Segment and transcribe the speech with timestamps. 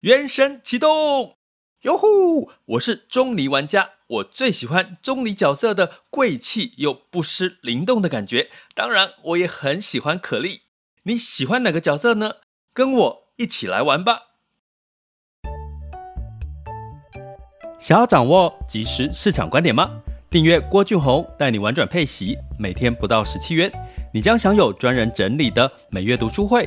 [0.00, 1.36] 原神启动，
[1.82, 2.50] 哟呼！
[2.64, 8.48] 我是钟离玩家，我最喜欢钟离角色的贵气又不失灵动的感觉。
[8.74, 10.62] 当然，我也很喜欢可莉。
[11.02, 12.36] 你喜欢哪个角色呢？
[12.72, 14.20] 跟我一起来玩吧！
[17.78, 20.00] 想要掌握即时市场观点吗？
[20.30, 23.70] 订阅郭俊宏带你玩转配息，每天不到十七元，
[24.14, 26.66] 你将享有专人整理的每月读书会。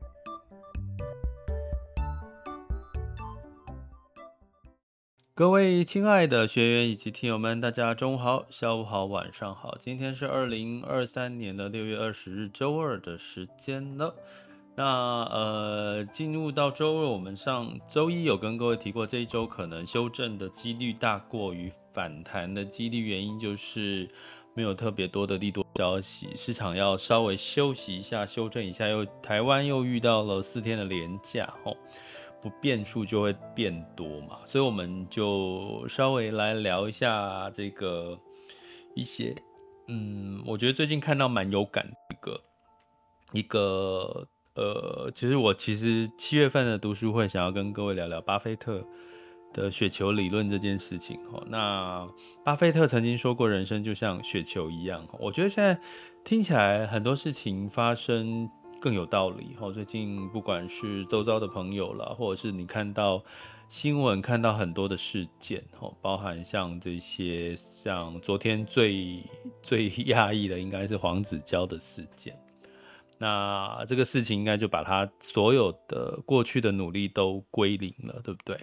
[5.33, 9.77] 各位亲爱的学员以及听友们，大家中午好、下午好、晚上好。
[9.79, 14.13] 今天是二零二三年的六月二十日，周二的时间了。
[14.75, 14.83] 那
[15.31, 24.09] 呃，进入到周二，我们上周一有跟各位提过，这一周可能修正的几率大过于反弹的几率，原因就是
[24.53, 28.85] 没有特别多的利多消息，市场要稍微休息一下、修正一下。
[28.89, 31.77] 又台湾又遇到了四天的连假，吼。
[32.41, 38.17] 不变数就会变多嘛，所以我们就稍微来聊一下这个
[38.95, 39.35] 一些，
[39.87, 42.41] 嗯，我觉得最近看到蛮有感的一个
[43.33, 48.81] 一个呃，其实我其实七月份的读书会想要跟各位聊聊巴菲特
[49.53, 51.43] 的雪球理论这件事情哦。
[51.47, 52.07] 那
[52.43, 55.79] 巴菲特曾经说过，人生就像雪球一样，我觉得现在
[56.23, 58.49] 听起来很多事情发生。
[58.81, 59.55] 更有道理。
[59.73, 63.23] 最近不管是周遭的朋友啦，或者是你看到
[63.69, 65.63] 新闻，看到很多的事件，
[66.01, 69.23] 包含像这些，像昨天最
[69.61, 72.37] 最 压抑的，应该是黄子佼的事件。
[73.19, 78.59] 那这个事情应该就把他所有的过去的努力都归零了，对不对？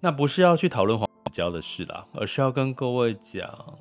[0.00, 3.78] 那不是要去讨论黄子佼的事啦，而是要跟各位讲，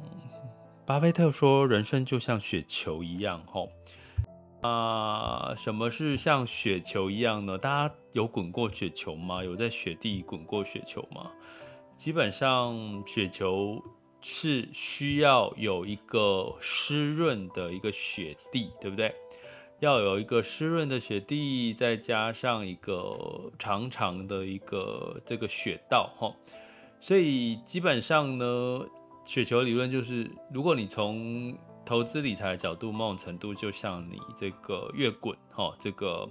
[0.85, 3.67] 巴菲特说，人生就像雪球一样，吼。
[4.65, 7.57] 啊，什么是像雪球一样呢？
[7.57, 9.43] 大家有滚过雪球吗？
[9.43, 11.31] 有在雪地滚过雪球吗？
[11.95, 13.79] 基本上，雪球
[14.21, 19.13] 是需要有一个湿润的一个雪地，对不对？
[19.81, 26.33] 要有一个湿润的雪地，再加上一个长长的一个这个雪道，哈。
[26.99, 28.85] 所以基本上呢，
[29.25, 36.27] 雪球理论就是，如果你从投资理财的角度，某种程度就像你这个越滚，哈，这个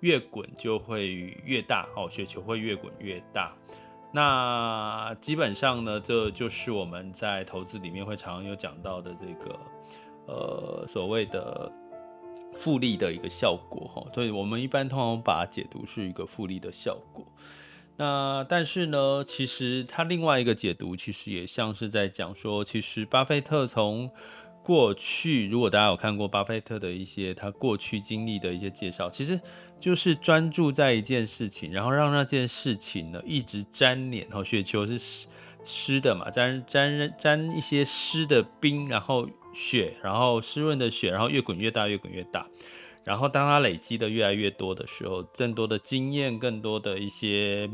[0.00, 1.08] 越滚就会
[1.44, 3.54] 越大，哦，雪球会越滚越大。
[4.12, 9.58] 那基本上呢，这就是我们在投资里面会常常有讲到的这个，
[10.26, 11.70] 呃，所谓的
[12.54, 14.06] 复利的一个效果，哈。
[14.14, 17.26] 所以我们一般通常把它解读是一个复利的效果。
[17.96, 24.10] 那但是呢，其实它另外一个解读，其实也像是在讲说，其实巴菲特从
[24.64, 29.38] 过去，如果大家有看过巴菲特的一些他过去经历的一些介绍，其实
[29.78, 34.26] 就是专注在一件事情，然后让那件事情呢一直沾黏。
[34.32, 35.28] 哦，雪球是湿
[35.66, 42.46] 湿的嘛，沾沾沾一些湿的冰，然后雪，然后湿润的雪，然后越滚越大，越滚越大。
[43.04, 47.68] 然后当它累积的越来越多的时候，更多的经验，更多的一些。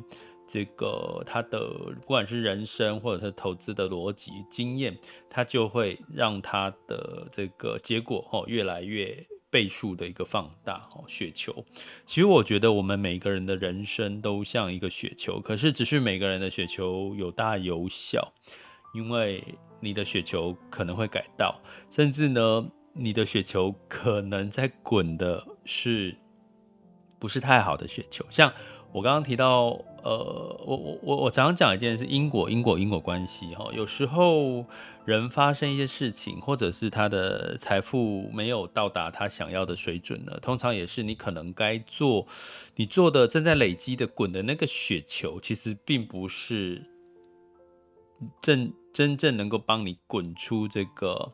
[0.52, 1.60] 这个他的
[2.00, 11.04] 不管是人生或者是投资的逻辑经验，他就会让他的这个结果哦越来越倍数的一个放大哦。
[11.06, 11.54] 雪球，
[12.04, 18.32] 其实我觉得我们每个人的人生都像一个雪球，可是只是每个人的雪球有大有小，
[18.92, 19.44] 因为
[19.78, 26.16] 你的雪球可能会改道，甚至呢，你的雪球可能在滚的是
[27.20, 28.52] 不是太好的雪球，像。
[28.92, 33.70] 我刚刚提到，呃，我我我我常常讲一件事，因果因果因果关系哈。
[33.72, 34.64] 有时候
[35.04, 42.26] 人发生一些事情，或者是他的财富没有到达他想要的水准呢，通常也是你可能该做，
[42.76, 46.82] 你做的正在累积的滚的那个雪球，其实并不是
[48.42, 51.32] 真真正能够帮你滚出这个。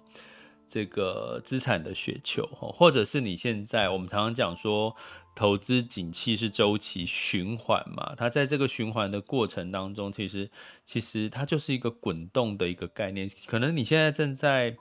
[0.68, 4.96] 这个资产的雪球，或者是你现在我们常常讲说，
[5.36, 10.50] 投资景气是周期循环嘛，它在这个循环的过程当中，其实
[10.82, 13.30] 其实它就是一个滚动的一个概念。
[13.46, 14.74] 可能你现在正在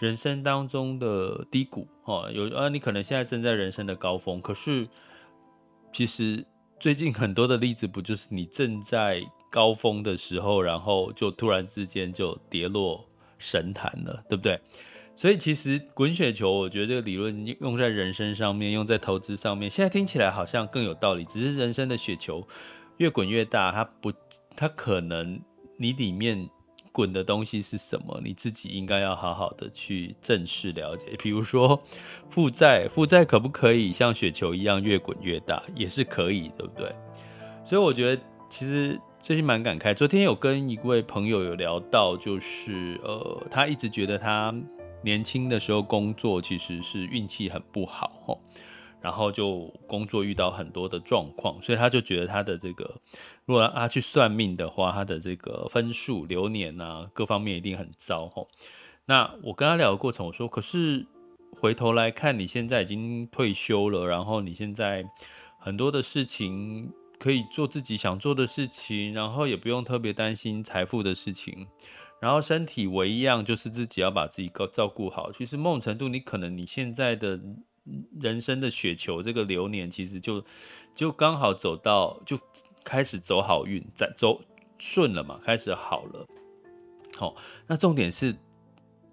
[0.00, 4.88] 人生当中的低谷，哈，有啊，你可能现在正在人生的高峰，可是
[5.92, 6.44] 其实
[6.80, 13.08] 最近很多的例子，不就是你正在高峰的时候，然后就突然之间就跌落
[13.38, 14.60] 神坛了，对不对？
[15.14, 21.24] 所以其实滚雪球，我觉得这个理论用在人生上面，用在投资上面，现在听起来好像更有道理。
[21.24, 22.46] 只是人生的雪球
[22.96, 24.12] 越滚越大，它不，
[24.56, 25.40] 它可能
[25.76, 26.48] 你里面。
[26.92, 28.20] 滚的东西是什么？
[28.22, 31.14] 你自己应该要好好的去正视了解。
[31.20, 31.80] 比如说
[32.28, 35.62] 负债，负债可不可以像雪球一样越滚越大？
[35.76, 36.92] 也是可以，对不对？
[37.64, 38.20] 所以我觉得
[38.50, 39.94] 其实最近蛮感慨。
[39.94, 44.52] 昨天有跟一位朋友有聊到，就是呃，他一直觉得他
[45.02, 48.40] 年轻的时候工作其实是运气很不好，
[49.00, 53.00] 然后就工作遇到很多的状况，所以他就觉得他的这个，
[53.46, 58.30] 如果他去算命的话，他的这个分数、流年啊，各方面一定很糟。
[59.06, 61.06] 那我跟他聊的过程，我说，可是
[61.60, 65.04] 回头来看，你现在已经退休了，然后你现在
[65.58, 71.66] 很多的事情可以做自己想做的事情，然后也不用特别担心财富的事情，
[72.20, 75.32] 然后身体唯一样就是自己要把自己照顾好。
[75.32, 77.40] 其实某种程度，你可能你现在的。
[78.20, 80.44] 人生的雪球，这个流年其实就
[80.94, 82.38] 就刚好走到，就
[82.84, 84.42] 开始走好运，在走
[84.78, 86.26] 顺了嘛，开始好了。
[87.16, 87.34] 好，
[87.66, 88.36] 那重点是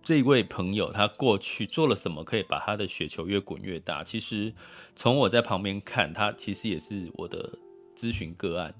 [0.04, 4.04] 这位朋友他过去做了什么，可以把他的雪球越滚越大？
[4.04, 4.54] 其实
[4.96, 7.58] 从我在旁边看，他其实也是我的
[7.96, 8.76] 咨询个案，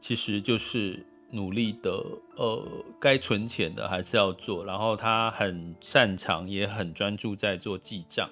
[0.00, 1.90] 其实就是努力的，
[2.36, 2.62] 呃，
[3.00, 8.28] 该存钱的还是要做，然后他很擅长，也很专注在做记账。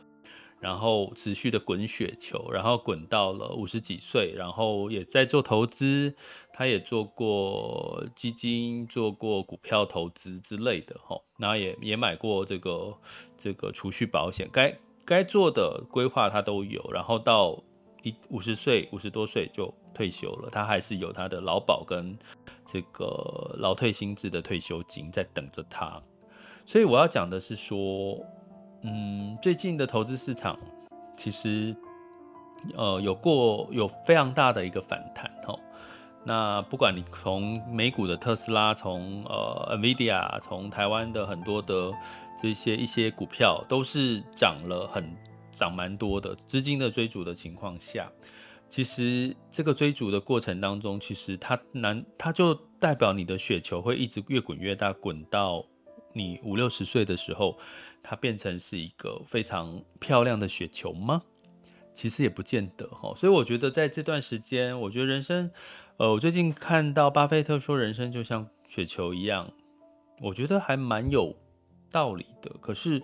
[0.60, 6.14] 然后持续的滚雪球，然后滚到了五十几岁，然后也在做投资，
[6.54, 12.96] 他也做过基金，做过股票投资之类的，哈，那也也买过这个
[13.36, 14.74] 这个储蓄保险，该
[15.04, 17.62] 该做的规划他都有，然后到
[18.02, 22.16] 一五十岁五十多岁就退休了，他还是有他的劳保跟
[22.74, 26.02] 这个劳退新制的退休金在等着他，
[26.66, 28.18] 所以我要讲的是说。
[28.86, 30.58] 嗯，最近的投资市场
[31.16, 31.74] 其实，
[32.76, 35.58] 呃，有过有非常大的一个反弹哦。
[36.22, 41.90] 那不管你从美股的特斯拉，从呃 NVIDIA，从台湾的很多的
[42.38, 45.16] 这些一些股票，都是涨了很
[45.50, 46.34] 涨蛮多的。
[46.46, 48.12] 资金的追逐的情况下，
[48.68, 55.64] 其实这个追逐的过程当中，其实它难，它就代表你的雪球会一直越滚越大，滚到
[56.12, 57.58] 你五六十岁的时候。
[58.06, 61.22] 它变成是一个非常漂亮的雪球吗？
[61.94, 63.14] 其实也不见得哈。
[63.16, 65.50] 所以我觉得在这段时间，我觉得人生，
[65.96, 69.50] 呃，我最近看到巴菲特说人生就像雪球一样，
[70.20, 71.34] 我觉得还蛮有
[71.90, 72.50] 道理的。
[72.60, 73.02] 可是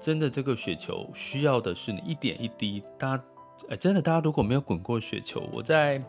[0.00, 2.80] 真的这个雪球需要的是你一点一滴。
[2.96, 3.24] 大家，
[3.68, 6.02] 哎，真的大家如果没有滚过雪球，我在。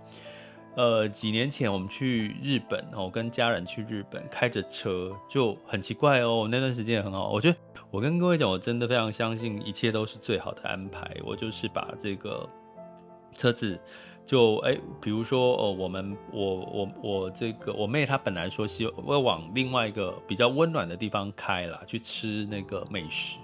[0.75, 6.48] 呃，几年前我们去日本，我跟家人去日本，开着车就很奇怪哦。
[6.50, 7.57] 那段时间也很好，我觉得
[7.92, 11.12] 我跟各位讲，我真的非常相信一切都是最好的安排。
[11.25, 12.48] 我就是把这个
[13.36, 13.78] 车子
[14.25, 23.38] 就哎，比如说哦，我们我我我这个我妹她本来说希望要往另外一个比较温暖的地方开啦，去吃那个美食。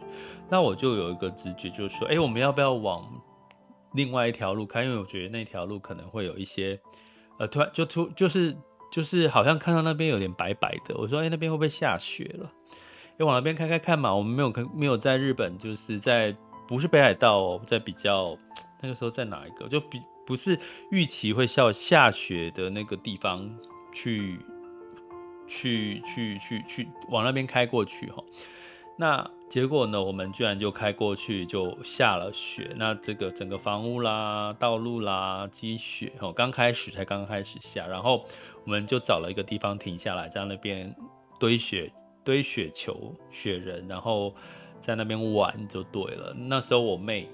[0.47, 3.03] 那我就有一个直觉，就是说，哎，我们要不要往
[3.95, 4.83] 另外一条路开？
[4.83, 6.79] 因为我觉得那条路可能会有一些。
[7.37, 8.55] 呃，突然就突就是
[8.89, 12.49] 就是好像看到那边有点白白的，我说，哎，那边会不会下雪了？
[13.17, 14.15] 哎，往那边开开看嘛。
[14.15, 16.33] 我们没有看，没有在日本，就是在
[16.65, 18.37] 不是北海道哦，在比较
[18.81, 19.67] 那个时候在哪一个？
[19.67, 20.57] 就比不是
[20.91, 23.37] 预期会下下雪的那个地方
[23.93, 24.39] 去
[25.45, 28.23] 去去去去往那边开过去哈。
[28.97, 30.01] 那结果呢？
[30.01, 32.71] 我们居然就开过去，就下了雪。
[32.77, 38.25] 那这个整个房屋啦、道路啦积雪哦，刚开始才刚开始下，然后
[38.63, 40.95] 我们就找了一个地方停下来，在那边
[41.39, 41.91] 堆雪、
[42.23, 44.33] 堆雪球、雪人，然后
[44.79, 46.33] 在那边玩就对了。
[46.33, 47.27] 那时候我妹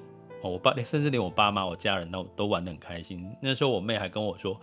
[0.44, 3.32] 哦、我爸，甚至连我爸妈、我家人都都玩得很开心。
[3.39, 4.60] 那时候我妹还跟我说：“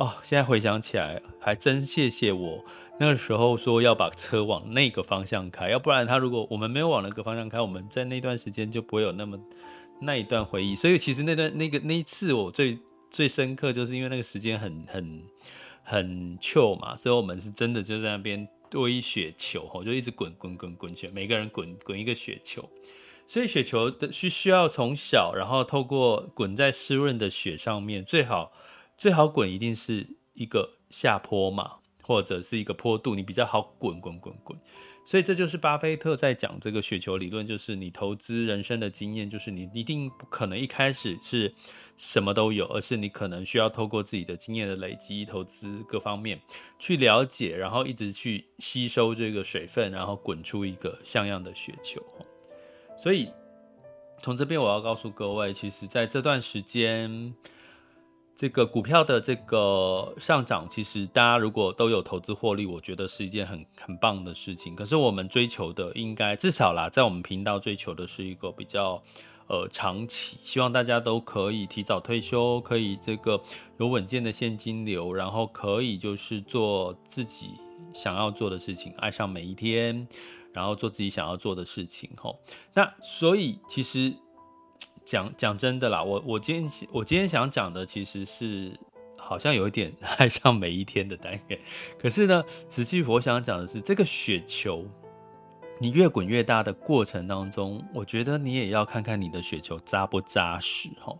[0.00, 2.64] 哦，现在回想起来，还真谢谢我。”
[2.98, 9.38] 那个时候说要把车往那个方向开，要不然他如果我们没有往那个方向开，我们在那段时间就不会有那么
[10.00, 10.74] 那一段回忆。
[10.74, 12.78] 所以其实那段那个那一次我最
[13.10, 15.22] 最深刻，就是因为那个时间很很
[15.82, 22.66] 很糗嘛，所以我们是真的就在那边堆雪球，吼，就一直滚滚滚滚雪，每个人滚滚一个雪球。
[23.26, 28.50] 所以雪球的需需要从小，然后透过滚在湿润的雪上面，最好
[29.00, 31.78] 最好滚一定是一个下坡嘛。
[32.02, 34.58] 或者是一个坡度，你比较好滚滚滚滚，
[35.06, 41.54] 所以这就是巴菲特在讲这个雪球理论，就是你投资人生的经验，就是你一定不可能一开始是
[41.96, 46.40] 什么都有，而是你可能需要透过自己的经验的累积、投资各方面
[46.80, 52.02] 去了解，然后一直去吸收这个水分，然后滚出一个像样的雪球。
[52.98, 53.28] 所以
[54.20, 57.32] 从这边我要告诉各位，其实在这段时间。
[58.40, 64.74] 这个股票的这个上涨，其实大家如果都有投资获利，我觉得是一件很很棒的事情。
[64.74, 69.02] 可是我们追求的应该至少啦，在我们频道追求的是一个比较
[69.46, 73.38] 呃长期，希望大家都可以提早退休，可以这个
[73.78, 77.50] 有稳健的现金流，然后可以就是做自己
[77.92, 80.08] 想要做的事情，爱上每一天，
[80.54, 82.08] 然后做自己想要做的事情。
[82.16, 82.40] 吼，
[82.72, 84.14] 那所以其实。
[85.10, 88.70] 讲讲真的啦，我我今天我今天想讲的其实是
[89.18, 91.58] 好像有一点 爱上每一天的单元，
[91.98, 94.86] 可是呢，实际我想讲的是这个雪球，
[95.80, 101.12] 你越滚越大的过程当中，我觉得你也要看看你的雪球扎不扎实哈。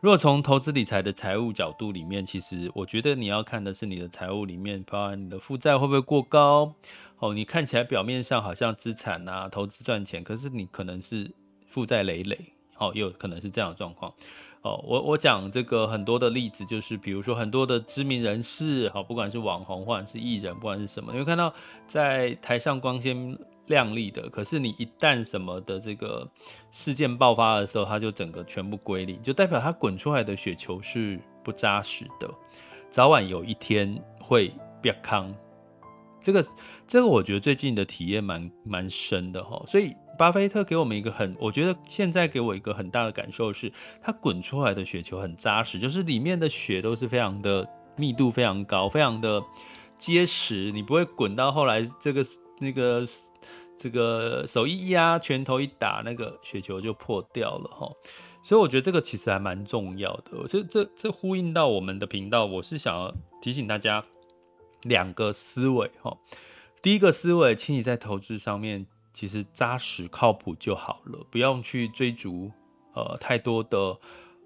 [0.00, 6.74] 如果从投资理财的财务角度里面，其实我觉得你要看的是你的财务里面，包含你的负债会不会过高
[7.20, 7.32] 哦。
[7.32, 11.30] 你看起来表面上好像资产啊投资赚钱，可是你可能是
[11.68, 12.36] 负债累累。
[12.78, 14.12] 哦，也有可能是这样的状况。
[14.62, 21.54] 哦，我我讲这个很多的例子，就是比如说很多的知名人士，好，不管是网红或者是艺人，不管是什么，你会看到
[21.86, 26.28] 在台上光鲜亮丽的，可是你一旦什么的这个
[26.72, 32.28] 事件爆发的时候，它就整个全部归零，就代表它滚出来的雪球是不扎实的，
[32.90, 35.32] 早晚有一天会瘪康。
[36.20, 36.44] 这个
[36.88, 39.94] 这个，我觉得最近的体验蛮蛮深的哈，所以。
[40.18, 43.72] 巴菲特给我们一个很，我觉得现在给我一个很大的感受是，
[44.02, 49.40] 他滚出来的雪球很扎实，就是里面的雪都是非常的密度非常高，非常的
[49.96, 52.24] 结实，你不会滚到后来这个
[52.58, 53.06] 那个
[53.76, 57.88] 这个手一压，拳头一打，那个雪球就破掉了哈。
[58.42, 64.04] 所以我觉得这个其实还蛮重要的，这这这呼应到我们的频道，我是想要提醒大家
[64.82, 66.16] 两个思维哈。
[66.82, 68.86] 第一个思维，请你在投资上面。
[69.18, 72.52] 其实扎实靠谱就好了，不用去追逐
[72.94, 73.98] 呃太多的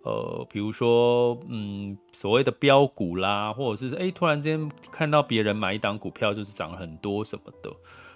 [0.03, 7.71] 呃，比如说嗯所谓的标股啦，或者是哎突然间看到别人买一档股票就是涨了很多什么的，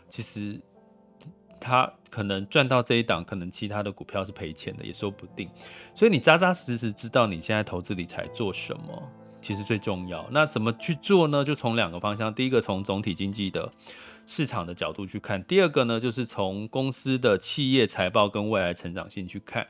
[0.08, 0.58] 其实
[1.60, 5.50] 他可能赚到这一档，可能其他的股票是赔钱的也说不定。
[5.94, 9.02] 所以你扎扎实实知道你现在投资理财做什么，
[9.42, 10.26] 其实最重要。
[10.30, 11.44] 那怎么去做呢？
[11.44, 13.70] 就从两个方向，第一个从总体经济的。
[14.26, 19.66] 市场的角度去看，第二个呢，就是从公司的企业财报跟未来成长性去看。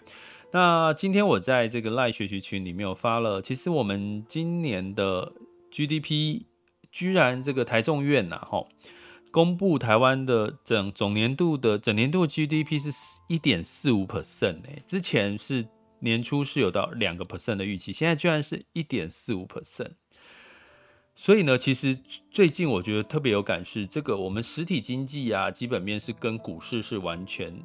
[0.53, 5.33] 那今天我在这个 LINE 学习群里面有发了，其实我们今年的
[5.71, 6.45] GDP
[6.91, 8.67] 居然这个台中院呐，哈，
[9.31, 12.91] 公布台湾的整总年度的整年度 GDP 是
[13.29, 15.67] 一点四五 percent 诶，之前是
[15.99, 19.91] 年初是有到两个 percent 的预期，现在居然是一点四五 percent。
[21.19, 21.99] 所以呢，其实
[22.31, 27.59] 最近我觉得特别有感是这个，我们实体经济啊，基本面是跟股市是完全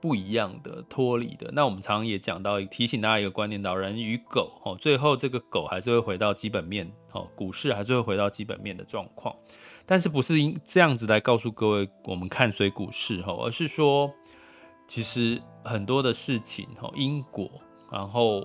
[0.00, 1.48] 不一样的，脱离的。
[1.52, 9.36] 那我们常常也讲到，提醒大家一个观念：老人与狗，哦，最后这个狗还是会回到基本面，哦，股市还是会回到基本面的状况。
[9.86, 14.12] 但是不是因这样子来告诉各位，我们看衰股市，哈，而是说，
[14.88, 17.48] 其实很多的事情，哈，因果，
[17.92, 18.44] 然后。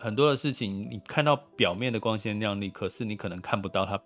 [0.00, 4.00] 很多的事情，你看到表面的光鲜亮丽，可是你可能看不到它，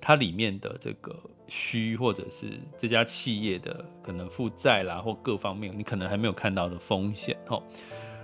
[0.00, 1.14] 它里面的这个
[1.46, 7.62] 虚，或者是这家企业的可能负债啦，或各方面，你可能还没有看到的风险哦。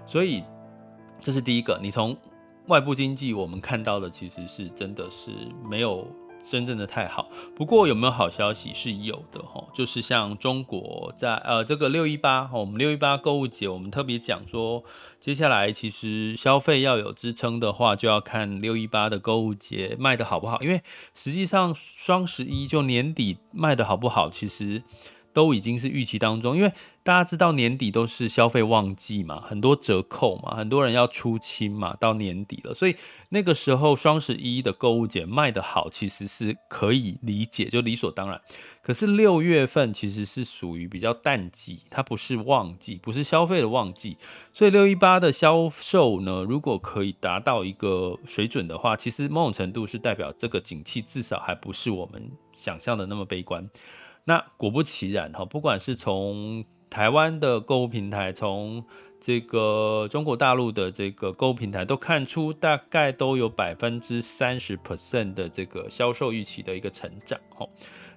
[0.07, 0.43] 所以
[1.21, 2.17] 这是第一个，你从
[2.69, 5.31] 外部经济我们看到的，其实是真的是
[5.69, 6.07] 没有。
[6.49, 14.85] 真正的太好，不过有没有好消息是有的哈，就是像中国在呃这个六一八，我们六一八购物节，我们特别讲说，
[15.21, 20.81] 接下来其实消费要有支撑的话，就要看六一八的购物节卖的好不好，因为
[21.15, 24.83] 实际上双十一就年底卖的好不好，其实。
[25.37, 32.97] 都已经是预期当中，因为大家知道年底都是消费旺季嘛，很多折扣嘛，很多人要出清嘛，到年底了，所以
[33.29, 38.41] 那个时候双十一的购物节卖得好，其实是可以理解，就理所当然。
[38.81, 44.17] 可是六月份其实是属于比较淡季，它不是旺季，不是消费的旺季，
[44.55, 53.69] 所以六一八的销售呢，如果可以达到一个水准的话，其实某种程度是代表这个景气至少还不是我们想象的那么悲观。
[54.29, 58.85] 那果不其然哈，不管是从台湾的购物平台，从
[59.21, 67.69] 这个中国大陆的这个购物平台，都看出大概都有百分之三十 percent 的这个销售预期的一个成长哈。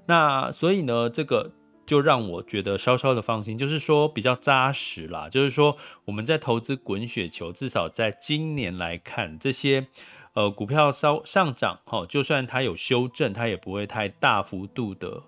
[0.07, 1.51] 那所以呢，这个
[1.85, 5.29] 就让我觉得稍稍的放心，就是说比较扎实啦。
[5.29, 9.85] 就是说我们在投资滚雪球，至少在今年来看，这些
[10.33, 15.21] 呃股票稍上涨哈，就算它有修正，它也不会太大幅度的。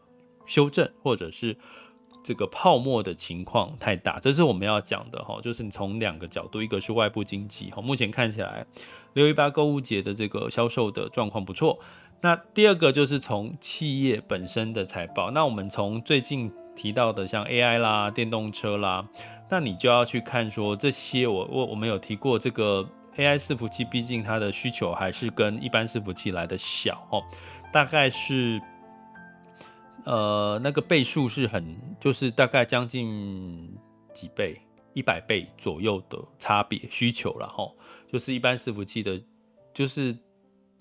[0.51, 1.55] 修正或者是
[2.21, 5.39] 这个泡沫的情况太大，这是我们要讲的哈。
[5.41, 8.65] 就是你从两个角度，一个是外部经济哈，目前看起来
[9.13, 11.79] 六一八购物节的这个销售的状况不错。
[12.19, 15.31] 那第二个就是从企业本身的财报。
[15.31, 19.07] 那我们从最近提到的像 AI 啦、电动车啦，
[19.49, 21.47] 那你就要去看说这些我。
[21.49, 27.23] 我我们有提过这个 AI 伺服器，毕竟它的需求还是跟一般伺服器来的小哦，
[27.73, 28.61] 大概是
[30.05, 33.77] 呃那个倍数是很，就是大概将近
[34.13, 34.59] 几倍，
[34.93, 37.71] 一百倍左右的差别需求了哈，
[38.07, 39.21] 就是一般伺服器的，
[39.73, 40.17] 就是。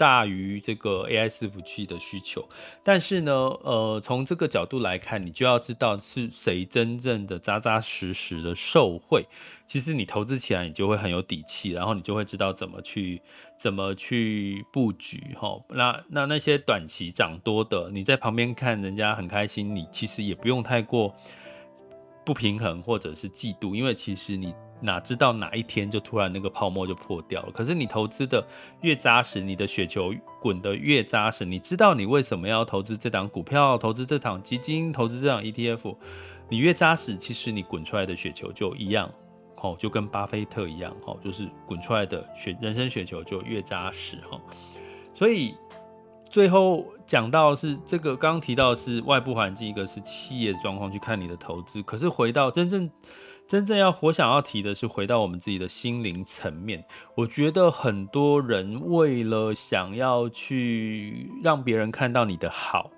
[0.00, 2.48] 大于这个 AI 伺服器的需求，
[2.82, 9.26] 但是呢，呃，从这个角度来看，你就要知道是谁真正的扎扎实实的受惠。
[9.66, 13.20] 其实你投资起来，你就会很有底气，然后你就会知道怎么去
[13.58, 15.62] 怎么去布局哈。
[15.68, 21.14] 那那那些短期涨多的，你在旁边看人家很开心，你其实也不用太过
[22.30, 24.54] 不平衡或者是嫉妒，因为其实你。
[24.82, 27.52] 哪知道哪一天就突然那个泡沫就破掉了？
[27.52, 28.42] 可是你投资的
[28.80, 30.10] 越扎实，你的雪球
[30.40, 31.44] 滚得越扎实。
[31.44, 35.94] 你知道你为什么要投资这档股票，投资这档基金，投资这档 ETF？
[36.48, 39.12] 你越扎实，其实你滚出来的雪球就一样，
[39.56, 44.40] 哦，就跟巴菲特一样，哦，就是滚出来的雪人生雪球就越扎实，哈。
[45.12, 45.54] 所以
[46.30, 51.82] 最后讲到是这个，刚刚提到是外部环境，一个是企业的状况，去看你的投资。
[51.82, 52.90] 可是回到真正。
[53.48, 56.84] 真正要我想要提的是，回到我们自己的心灵层面。
[57.16, 62.92] 我觉得很多人为了想要去让别人看到你的好，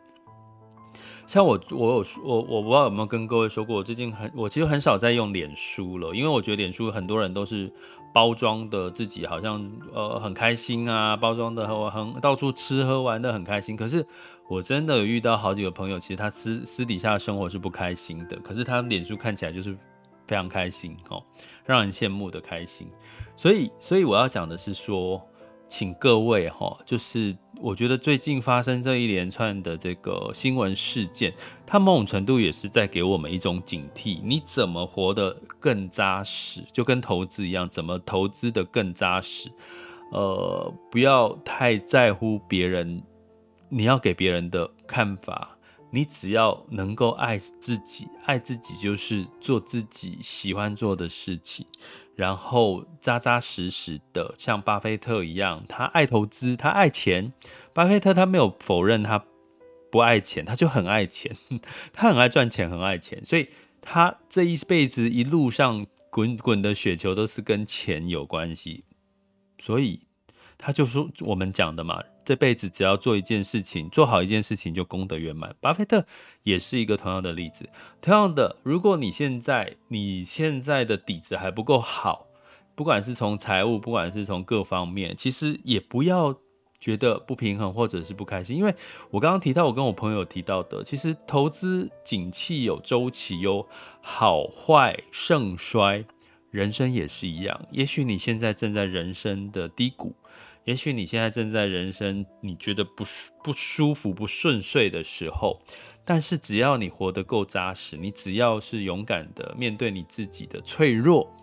[1.26, 7.72] 像我，我有我我不知道有没有跟各位说过，我最近很我其实很少在用脸书了，因为我觉得脸书很多人都是
[8.12, 13.76] 包装的自己好像呃很开心啊，包装的很很到处吃喝玩的很开心。
[13.76, 14.06] 可是
[14.48, 19.76] 我真的有遇到好几个朋友，其实他私私底下的生活是不开心的，可是他脸书看起来就是。
[20.24, 21.22] 非常开心哦，
[21.66, 22.88] 让人羡慕的开心。
[23.36, 25.20] 所以，所以我要讲的是说，
[25.74, 31.32] 请各位哈，就是我觉得最近发生这一连串的这个新闻事件，
[31.64, 39.50] 它某种程度也是在给我们一种警惕：你怎么活得更扎实，就跟投资一样，怎么投资得更扎实？
[40.10, 43.02] 呃，不要太在乎别人，
[43.70, 45.56] 你要给别人的看法。
[45.94, 51.66] 你只要能够爱自己，爱自己就是做自己喜欢做的事情，
[52.22, 57.32] 然后扎扎实实的，像巴菲特一样，他爱投资，他爱钱。
[57.72, 59.24] 巴菲特他没有否认他
[59.90, 61.34] 不爱钱，他就很爱钱，
[61.92, 63.48] 他很爱赚钱，很爱钱，所以
[63.80, 68.84] 他这一辈子一路上滚滚的雪球都是跟钱有关系，
[69.58, 70.02] 所以
[70.64, 72.00] 他就说我们讲的嘛。
[72.24, 75.52] 这辈子只要做一件事情，做好一件事情就功德圆满。
[75.60, 76.06] 巴菲特
[76.44, 77.68] 也是一个同样的例子。
[78.00, 82.28] 同样的，如果你现在你现在的底子还不够好，
[82.76, 86.32] 不管是从财务，不管是从各方面，其实也不要
[86.78, 88.56] 觉得不平衡或者是不开心。
[88.56, 88.72] 因为
[89.10, 93.66] 我刚刚提到，我跟我朋友提到的，其实投资景气有周期，有
[94.00, 96.04] 好坏盛衰，
[96.52, 97.66] 人生也是一样。
[97.72, 100.14] 也许你现在正在人生的低谷。
[100.64, 105.60] 也许你现在正在人生你觉得不舒不舒服、不顺遂的时候，
[106.04, 111.34] 但是只要你活得够扎实，你只要是勇敢的面对你自己的脆弱，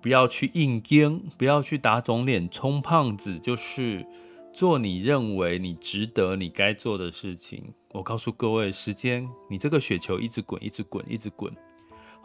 [0.00, 4.06] 不要去硬撑，不要去打肿脸充胖子，就是
[4.52, 7.74] 做你认为你值得、你该做的事情。
[7.92, 11.54] 我告诉各位，时间，你这个雪球一直滚，一直滚，一直滚。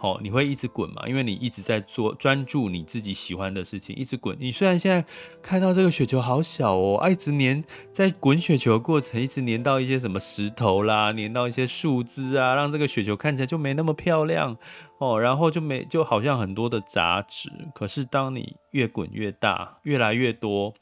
[0.02, 1.08] 好，你会一直滚嘛？
[1.08, 4.36] 因为你一直在做专注你自己喜欢的事情，一直滚。
[4.40, 5.06] 你虽然现在
[5.44, 14.58] 看到这个雪球好小哦，啊，一直粘在滚雪球的过程，一直粘到一些什么石头啦，粘到一些树枝啊，让这个雪球看起来就没那么漂亮
[14.98, 15.22] 哦。
[15.22, 17.52] 然后就没就好像很多的杂质。
[17.76, 20.74] 可是当你越滚越大，越来越多，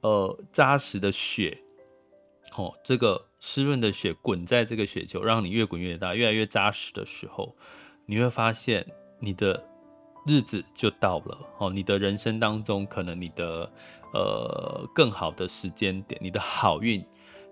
[0.00, 1.58] 呃，扎实的雪，
[2.56, 7.54] 哦，这个湿润的雪滚在这个雪球，让你越滚越大，越来越扎实的时候。
[8.10, 8.86] 你会发现，
[9.20, 9.62] 你的
[10.26, 11.68] 日子就到了哦。
[11.68, 13.70] 你的人生当中，可能你的
[14.14, 17.04] 呃更好的时间点，你的好运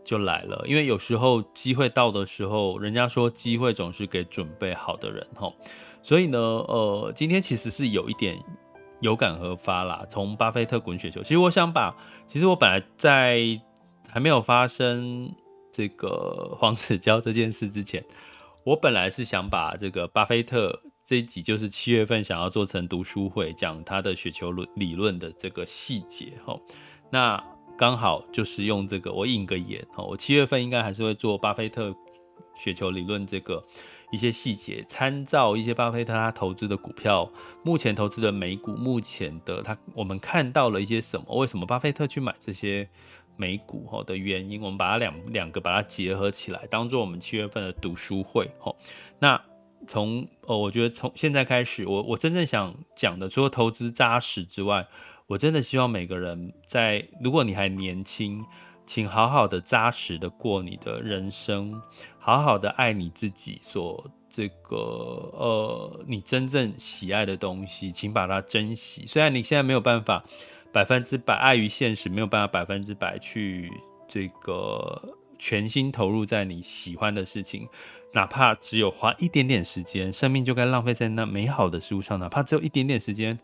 [0.03, 0.65] 就来了。
[0.67, 5.27] 因为有时候机会到的时候，人家说机会总是给准备好的人。
[6.03, 8.43] 所以呢，呃，今天其实是有一点
[9.01, 10.07] 有感而发啦。
[10.09, 11.95] 从巴菲特滚雪球，其实我想把，
[12.27, 13.61] 其实我本来在
[14.09, 15.31] 还没有发生
[15.71, 18.03] 这个黄子佼这件事之前。
[18.67, 26.59] 我本来是想把这个巴菲特这一集，就是七月份想要做成读书会，讲他的雪球论理论的这个细节哈。
[27.09, 27.41] 那
[27.79, 30.03] 刚好就是用这个，我应个言哈。
[30.03, 31.95] 我七月份应该还是会做巴菲特
[32.57, 33.65] 雪球理论这个
[34.11, 37.31] 一些细节，参照一些巴菲特他投资的股票，
[37.63, 41.37] 目前投资的美股，目前的他我们看到了一些什么？
[41.37, 42.89] 为什么巴菲特去买这些
[43.37, 44.61] 美股哈的原因？
[44.61, 48.75] 我们把它两两个把它结合起来，当做我们七月份的读书会哈。
[49.19, 49.41] 那
[49.87, 54.87] 从呃，我觉得从现在开始，我我真正想讲的，除了投资扎实之外，
[55.27, 58.45] 我真的希望每个人在，如果你还年轻，
[58.87, 61.81] 请好好的扎实的过你的人生，
[62.19, 69.05] 好好的爱你自己所这个呃，你真正喜爱的东西，请把它珍惜。
[69.07, 70.25] 虽然你现在没有办法
[70.77, 73.73] 百分之百碍于现实，没有办法百分之百去
[74.07, 77.67] 这个全心投入在你喜欢的事情，
[78.13, 83.39] 哪怕只有花一点点时间，生命就该浪费在那美好的事物上，哪怕只有一点点时间。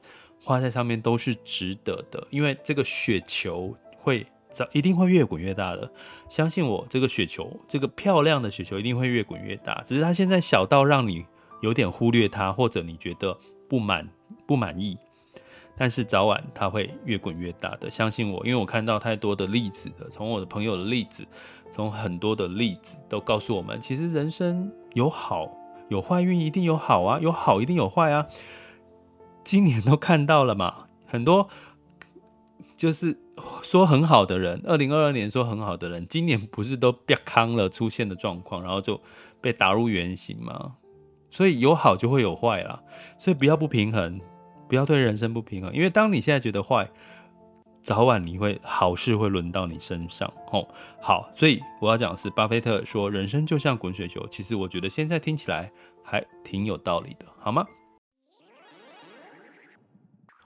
[0.44, 5.90] 花在上面都是值得的，因为这个雪球会早一定会越滚越大的。
[6.28, 9.82] 相信我，这个雪球，这个漂亮的雪球一定会越滚越大。
[9.86, 11.24] 只是它现在小到让你
[11.62, 13.38] 有点忽略它，或者你觉得
[13.70, 14.06] 不满
[14.46, 14.98] 不满意，
[15.76, 17.90] 但是早晚它会越滚越大的。
[17.90, 21.26] 相信我，因为我看到太多的例子了，从我的朋友的例子，
[21.70, 25.50] 从很多的例子都告诉我们，其实人生有好
[25.88, 28.26] 有坏运，一定有好啊，有好一定有坏啊。
[29.44, 31.48] 今年都看到了嘛，很多
[32.76, 33.18] 就是
[33.62, 39.00] 说很好的人，二零二二年说很好的人，今年不是都变康了出现的状况，然后就
[39.40, 40.76] 被打入原形吗？
[41.30, 42.82] 所以有好就会有坏啦，
[43.18, 44.20] 所以不要不平衡，
[44.72, 46.88] 不要对人生不平衡，因为当你现在觉得坏，
[47.82, 50.66] 早晚你会好事会轮到你身上哦。
[50.98, 55.70] 好，所以我要讲的是，巴菲特说人生就像滚雪球，其实我觉得现在听起来
[56.02, 57.66] 还挺有道理的，好吗？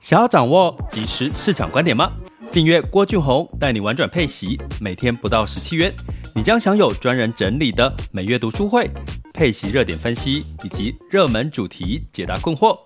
[0.01, 2.11] 想要掌握即时市场观点吗？
[2.51, 5.93] 订阅郭俊宏带你玩转配息，每天不到十七元，
[6.35, 8.91] 你将享有专人整理的每月读书会、
[9.33, 12.77] 配息热点分析以及热门主题解答困惑。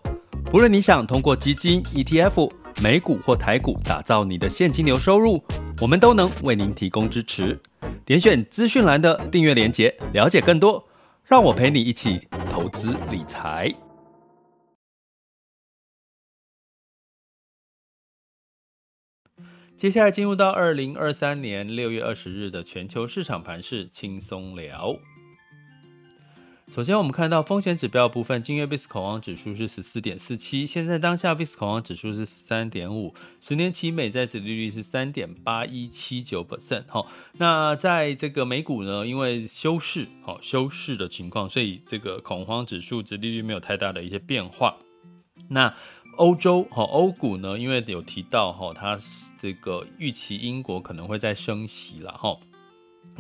[0.45, 2.51] 不论你想通过基金、ETF、
[2.83, 5.43] 美股或台股打造你的现金流收入，
[5.81, 7.61] 我们都能为您提供支持。
[8.05, 10.85] 点选资讯栏的订阅连结，了解更多。
[11.25, 13.73] 让我陪你一起投资理财。
[19.77, 24.97] 接下来进入到二零二三年六月二十日的全球市场盘势轻松聊。
[26.73, 36.85] 首先，我们看到风险指标部分，今日 VIX 恐慌指数是十四点四七，现在当下 VIX 恐慌指数是十三点五，十年期美债殖利率是三点八一七九 percent。
[36.87, 44.77] 好，那在这个美股呢，因为休市，好休市的情况，所以这个恐慌指数殖利率没有太大的一些变化。
[45.49, 45.75] 那
[46.19, 48.97] 欧洲哈欧股呢，因为有提到哈，它
[49.37, 52.39] 这个预期英国可能会再升息了哈，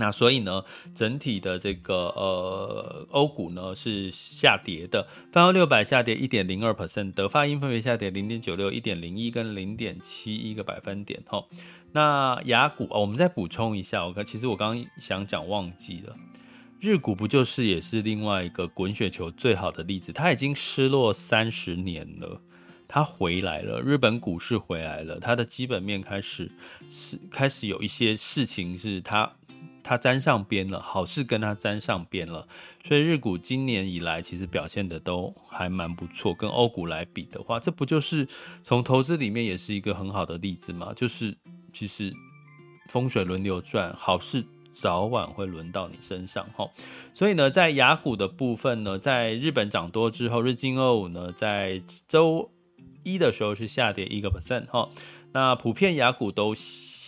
[0.00, 11.44] 那所以呢，整体的这个呃欧股呢是下跌的，泛欧六百下跌一点零二 percent，德法英分别下跌零点九六、一点零一跟零点七一个百分点哈。
[11.92, 16.16] 那雅股我们再补充一下，我看其实我刚刚想讲忘记了，
[16.80, 22.40] 日股不就是也是另外一个滚雪球最好的例子，它已经失落三十年了。
[22.92, 26.50] 它回来了，日本股市回来了，它的基本面开始
[26.90, 29.32] 是开始有一些事情是它
[29.82, 32.46] 它沾上边了，好事跟它沾上边了，
[32.84, 38.26] 所以日股今年以来其实表现的都还蛮不错，跟欧股来比的话，这不就是
[38.62, 40.92] 从投资里面也是一个很好的例子吗？
[40.94, 41.36] 就是
[41.72, 42.12] 其实
[42.88, 46.68] 风水轮流转，好事早晚会轮到你身上哈。
[47.12, 52.50] 所以呢，在雅股的部分呢，在日本涨多之后，日经二五呢在周
[53.02, 54.88] 一的时候是下跌一个 percent 哈，
[55.32, 56.54] 那普遍雅股都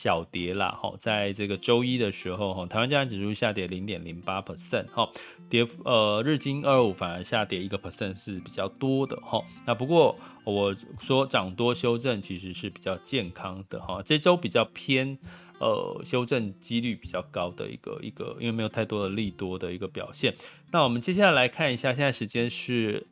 [0.02, 5.08] 小跌啦哈，在这个周一的时候哈，台湾加权指数下跌零点零八 percent 哈，
[5.48, 15.16] 跌呃日经二五反而下跌一个 percent 是比较多的哈，那不过我说涨多修正其实是比较健康的哈，这周比较偏
[15.60, 20.34] 呃修正几率比较高的一个一个，因为没有太多的利多的一个表现。
[20.72, 23.06] 那我们接下来看一下，现在时间是。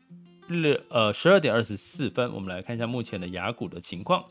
[0.53, 4.24] 日呃十二点二十四分，我们来看一下目前的雅股的情况。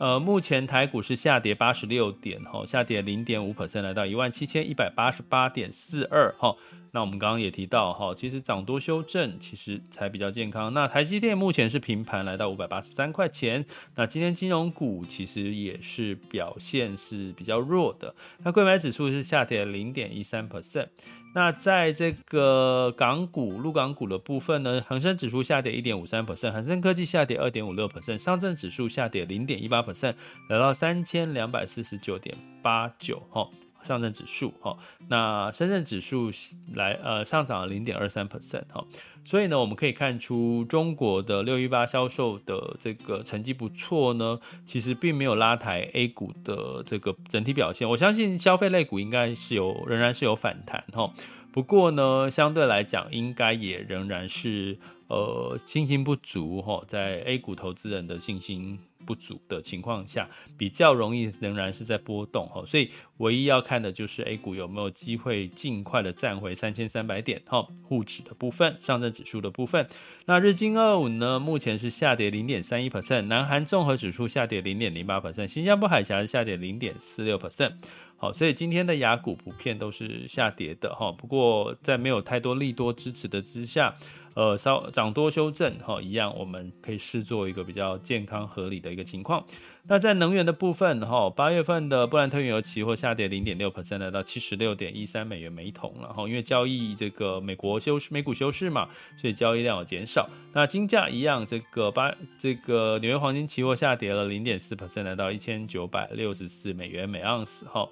[0.00, 6.56] 呃，目前台股是下跌八十六点，哈，下跌零点五 percent，来到一万七千一百八十八点四二，哈。
[6.94, 10.74] 那我们刚刚也提到，哈，其实涨多修正，其实才比较健康。
[10.74, 13.64] 那台积电目前是平盘，来到五百八十三块钱。
[13.94, 18.14] 那今天金融股其实也是表现是比较弱的。
[18.44, 20.88] 那柜买指数是下跌零点一三 percent。
[21.34, 30.14] 那在这个港股、陆港股的部分呢，恒生指数下跌一点五三 percent，恒生科技下跌二点五六 percent，上证指数下跌零点一八 percent，
[30.48, 33.22] 来到三千两百四十九点八九。
[33.30, 33.48] 哈，
[33.82, 34.76] 上证指数哈，
[35.08, 36.30] 那深圳指数
[36.74, 38.84] 来呃上涨了零点二三 percent 哈，
[39.24, 47.88] 所以呢，我们可以看出中国的六一八销售的这个成绩不错呢，其实并没有拉抬 A 股的这个整体表现。
[47.88, 51.12] 我相信消费类股应该是有仍然是有反弹哈，
[51.52, 58.78] 不过呢，相对来讲应该也仍然是呃信心不足哈，在 A 股投资人的信心。
[59.04, 69.86] 不足的情况下，比较容易仍然是在波动哈，所以唯一要看的就是 A 股有没有机会尽快的站回三千三百点哈，沪指的部分，上证指数的部分。
[70.26, 77.72] 那日经二五呢，目前是下跌零点三一 percent，南韩综合指数下跌零点零八 percent，新加坡海峡是下跌零点四六 percent。
[78.16, 83.94] 好，所以今天的亚股普遍都是下跌的哈，不过在没有太多利多支持的之下。
[84.34, 89.44] 呃，稍涨多修正哈，一样我们可以视作一个比较健康合理的一个情况。
[89.88, 96.26] 那在能源的部分哈，八月份的布兰特原油期货下跌零点六 percent，来到七十六点一三美元每桶了哈。
[96.26, 100.30] 因为交易这个美国休市，美股休市嘛，所以交易量有减少。
[100.52, 107.88] 那金价一样，这个八这个纽约黄金期货下跌了零点四 percent，来到一千九百六十四美元每盎司哈。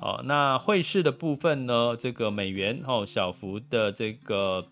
[0.00, 4.66] 好，那汇市的部分呢，这个美元哈小幅的这个。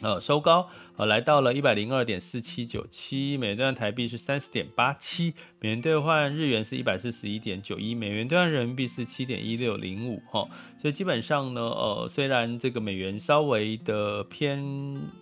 [0.00, 10.48] 呃，收高，呃，来到了一百零二点四七九七美元兑换台币是三十点八七，美元兑换日元是一百四十一点九一，美元兑换人民币是七点一六零五哈，
[10.80, 14.62] 所以基本上呢，呃，虽然这个美元稍微的偏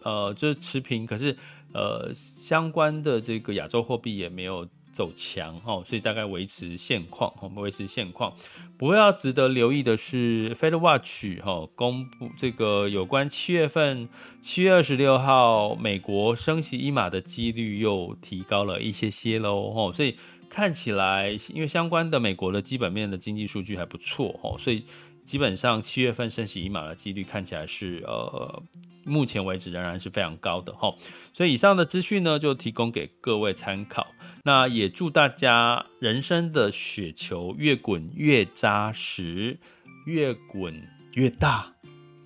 [0.03, 1.35] 呃就是持平，可是
[1.73, 4.69] 呃相关的这个亚洲货币也没有。
[4.97, 8.33] 走强哈，所以大概维持现况，我们维持现况。
[8.79, 14.09] 不过要值得留意的是，Fed Watch 哈公布这个有关七月份
[14.41, 20.17] 七月二十六号美国升息一码的几率又提高了一些些喽哈，所以
[20.49, 24.83] 看起来因为相关的美国的基本面的经济数据还不错哦，所以
[25.27, 28.63] 基本上七月份升息一码的几率看起来是呃。
[29.09, 30.93] 目前为止仍然是非常高的哈，
[31.33, 34.05] 所以以上的资讯呢就提供给各位参考。
[34.43, 39.61] 那也祝大家人生的雪球越滚越扎实，
[40.07, 41.73] 越滚越大，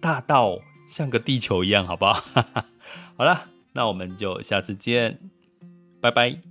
[0.01, 0.59] 大到
[0.89, 2.25] 像个地球一样，好不好？
[3.19, 5.19] 好了，那我们就下次见，
[6.01, 6.50] 拜拜。